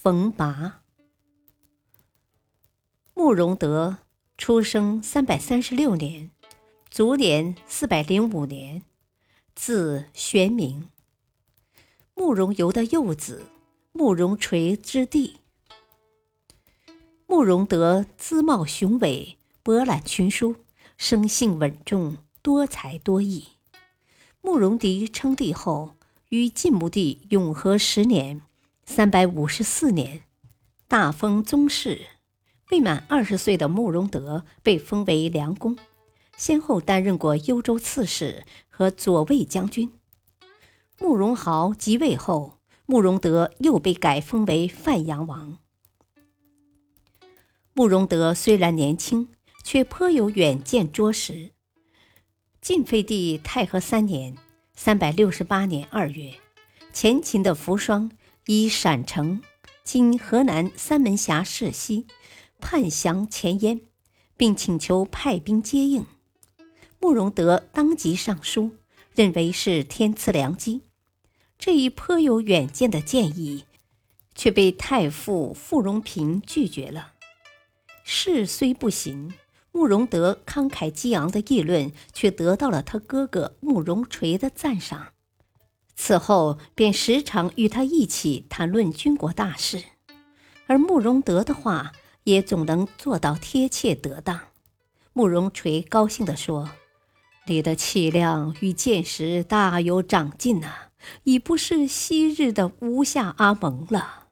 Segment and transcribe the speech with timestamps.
[0.00, 0.80] 冯拔，
[3.14, 3.98] 慕容德
[4.38, 6.30] 出生三百三十六年，
[6.88, 8.84] 卒年四百零五年，
[9.56, 10.88] 字玄明。
[12.14, 13.46] 慕容游的幼子，
[13.90, 15.40] 慕容垂之弟。
[17.26, 20.54] 慕容德姿貌雄伟，博览群书，
[20.96, 23.48] 生性稳重，多才多艺。
[24.42, 25.96] 慕容迪称帝后，
[26.28, 28.42] 与晋穆帝永和十年。
[28.90, 30.22] 三百五十四年，
[30.88, 32.06] 大封宗室。
[32.70, 35.76] 未满二十岁的慕容德被封为梁公，
[36.38, 39.92] 先后担任过幽州刺史和左卫将军。
[40.98, 45.58] 慕容豪即位后，慕容德又被改封为范阳王。
[47.74, 49.28] 慕容德虽然年轻，
[49.62, 51.50] 却颇有远见卓识。
[52.62, 54.34] 晋废帝太和三年
[54.74, 56.32] （三百六十八年二月），
[56.90, 58.10] 前秦的扶霜。
[58.50, 59.42] 以陕城
[59.84, 62.06] （今河南三门峡市西）
[62.58, 63.82] 叛降前燕，
[64.38, 66.06] 并请求派兵接应。
[66.98, 68.70] 慕容德当即上书，
[69.14, 70.80] 认为是天赐良机。
[71.58, 73.66] 这一颇有远见的建议，
[74.34, 77.12] 却被太傅傅荣平拒绝了。
[78.02, 79.34] 事虽不行，
[79.72, 85.08] 慕容德慷慨激昂的议论，却得到了他哥哥慕容垂的赞赏。
[86.00, 89.82] 此后便时常与他一起谈论军国大事，
[90.68, 94.40] 而慕容德的话也总能做到贴切得当。
[95.12, 96.70] 慕容垂高兴地说
[97.46, 100.72] ：“你的气量与见识大有长进呐，
[101.24, 104.28] 已不是昔日的吴下阿蒙了。”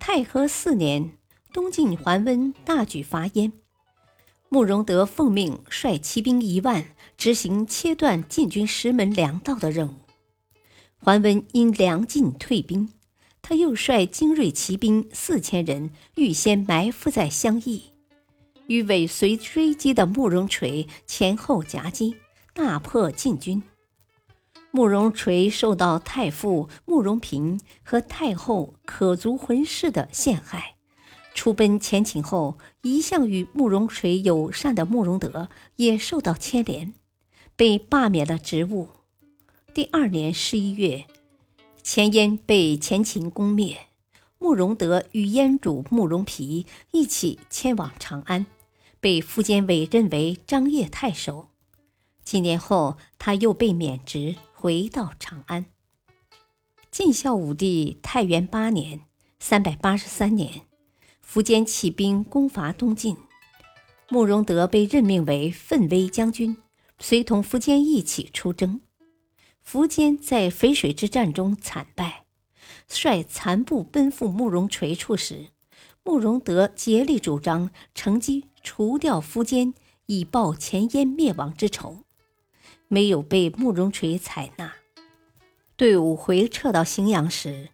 [0.00, 1.18] 太和四年，
[1.52, 3.52] 东晋桓温大举伐燕。
[4.50, 6.86] 慕容德奉命率骑兵一万，
[7.18, 9.94] 执行切断晋军石门粮道的任务。
[10.96, 12.88] 桓温因粮尽退兵，
[13.42, 17.92] 他又率精锐骑兵四千人预先埋伏在襄邑，
[18.66, 22.16] 与尾随追击的慕容垂前后夹击，
[22.54, 23.62] 大破晋军。
[24.70, 30.77] 慕容垂受到太傅慕容平和太后可族浑氏的陷害。
[31.38, 36.92] 出奔前秦后，一向与慕容垂友善的慕容德也受到牵连，
[37.54, 38.88] 被罢免了职务。
[39.72, 41.06] 第二年十一月，
[41.80, 43.86] 前燕被前秦攻灭，
[44.40, 48.46] 慕容德与燕主慕容皮一起迁往长安，
[48.98, 51.50] 被苻坚委任为张掖太守。
[52.24, 55.66] 几年后，他又被免职，回到长安。
[56.90, 59.02] 晋孝武帝太元八年
[59.38, 60.62] （三百八十三年）。
[61.30, 63.14] 苻坚起兵攻伐东晋，
[64.08, 66.56] 慕容德被任命为奋威将军，
[66.98, 68.80] 随同苻坚一起出征。
[69.62, 72.24] 苻坚在淝水之战中惨败，
[72.88, 75.48] 率残部奔赴慕容垂处时，
[76.02, 79.74] 慕容德竭力主张乘机除掉苻坚，
[80.06, 82.04] 以报前燕灭亡之仇，
[82.88, 84.72] 没有被慕容垂采纳。
[85.76, 87.68] 队伍回撤到荥阳时，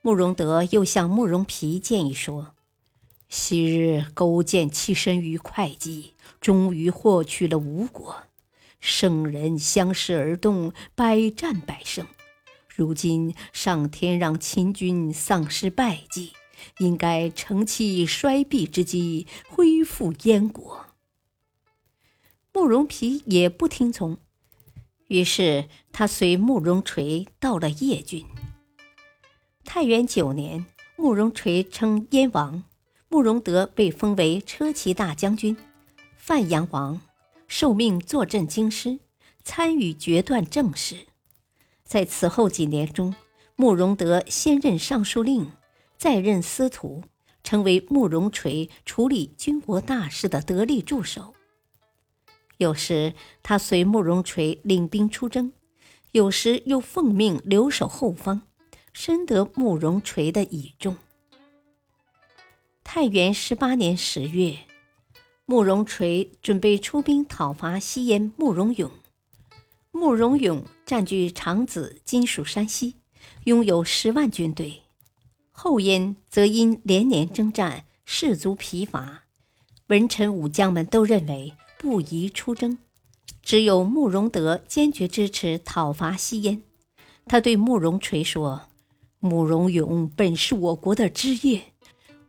[0.00, 2.54] 慕容德又向慕容皮建议说。
[3.28, 8.24] 昔日勾践栖身于会稽，终于获取了吴国。
[8.80, 12.06] 圣人相视而动，百战百胜。
[12.74, 16.32] 如今上天让秦军丧失败绩，
[16.78, 20.86] 应该乘其衰敝之机，恢复燕国。
[22.52, 24.16] 慕容皮也不听从，
[25.08, 28.24] 于是他随慕容垂到了邺郡。
[29.64, 30.64] 太元九年，
[30.96, 32.64] 慕容垂称燕王。
[33.10, 35.56] 慕容德被封为车骑大将军、
[36.14, 37.00] 范阳王，
[37.46, 38.98] 受命坐镇京师，
[39.42, 41.06] 参与决断政事。
[41.84, 43.14] 在此后几年中，
[43.56, 45.50] 慕容德先任尚书令，
[45.96, 47.02] 再任司徒，
[47.42, 51.34] 成为慕容垂处理军国大事的得力助手。
[52.58, 55.54] 有时他随慕容垂领兵出征，
[56.12, 58.42] 有时又奉命留守后方，
[58.92, 60.98] 深得慕容垂的倚重。
[62.90, 64.60] 太元十八年十月，
[65.44, 68.90] 慕容垂准备出兵讨伐西燕慕容永。
[69.92, 72.94] 慕容永占据长子今属山西，
[73.44, 74.84] 拥有十万军队。
[75.52, 79.24] 后燕则因连年征战，士卒疲乏，
[79.88, 82.78] 文臣武将们都认为不宜出征。
[83.42, 86.62] 只有慕容德坚决支持讨伐西燕。
[87.26, 88.62] 他对慕容垂说
[89.20, 91.74] ：“慕容永本是我国的枝叶，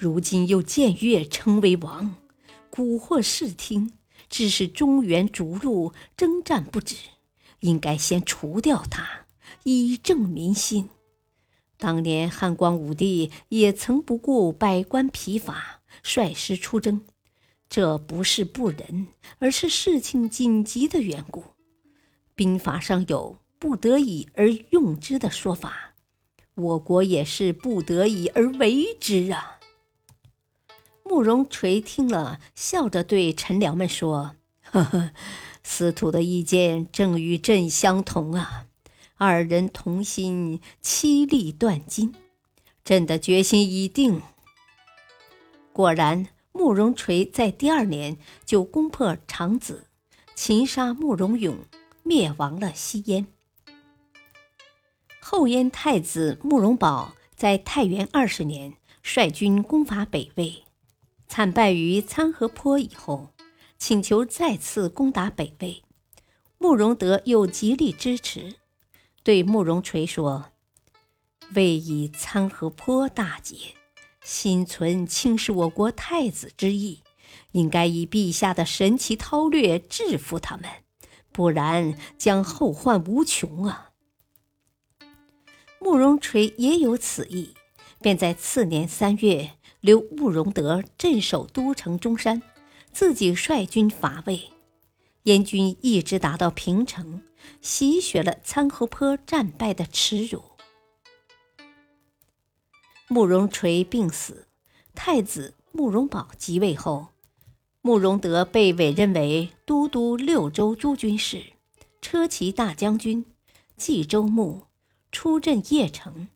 [0.00, 2.16] 如今又僭越称为王，
[2.72, 3.92] 蛊惑视听，
[4.30, 6.96] 致使中原逐鹿，征战不止。
[7.58, 9.26] 应该先除掉他，
[9.64, 10.88] 以正民心。”
[11.76, 17.02] 当年汉光武帝也曾不顾百官疲乏，率师出征，
[17.68, 19.08] 这不是不仁，
[19.38, 21.44] 而是事情紧急的缘故。
[22.34, 25.92] 兵法上有“不得已而用之”的说法，
[26.54, 29.59] 我国也是不得已而为之啊。
[31.10, 35.10] 慕容垂听了，笑着对臣僚们说：“呵呵，
[35.64, 38.66] 司徒的意见正与朕相同啊。”
[39.18, 42.14] 二人同心，其利断金。
[42.84, 44.22] 朕的决心已定。
[45.72, 49.88] 果然，慕容垂在第二年就攻破长子，
[50.36, 51.58] 擒杀慕容永，
[52.04, 53.26] 灭亡了西燕。
[55.20, 60.62] 后燕太子慕容宝在太元二十年率军攻伐北魏，
[61.30, 63.32] 惨败于参河坡以后，
[63.78, 65.84] 请求再次攻打北魏。
[66.58, 68.56] 慕容德又极力支持。
[69.22, 70.50] 对慕容垂说
[71.54, 73.76] ：“魏以参河坡大捷，
[74.24, 77.04] 心存轻视我国太子之意，
[77.52, 80.68] 应该以陛下的神奇韬略制服他们，
[81.30, 83.92] 不然将后患无穷啊！”
[85.78, 87.54] 慕容垂也有此意，
[88.00, 92.42] 便在次年三月留慕容德镇守都城中山，
[92.92, 94.50] 自己率军伐魏。
[95.24, 97.22] 燕军一直打到平城。
[97.62, 100.42] 洗雪了参河坡战败的耻辱。
[103.08, 104.46] 慕容垂病死，
[104.94, 107.08] 太子慕容宝即位后，
[107.80, 111.54] 慕容德被委任为都督六州诸军事、
[112.02, 113.24] 车骑大将军、
[113.76, 114.66] 冀州牧，
[115.10, 116.28] 出镇邺城。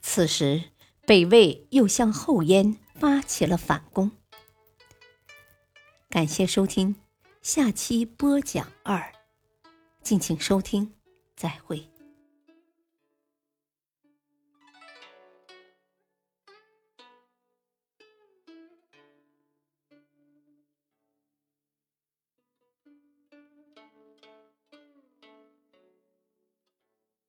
[0.00, 0.70] 此时，
[1.04, 4.10] 北魏又向后燕发起了反攻。
[6.08, 6.94] 感谢收听，
[7.42, 9.12] 下期播讲二。
[10.02, 10.94] 敬请收听，
[11.36, 11.91] 再会。